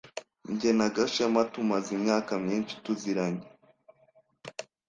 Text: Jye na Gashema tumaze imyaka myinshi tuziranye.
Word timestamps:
Jye 0.59 0.71
na 0.77 0.87
Gashema 0.95 1.41
tumaze 1.53 1.89
imyaka 1.97 2.31
myinshi 2.43 2.73
tuziranye. 2.83 3.45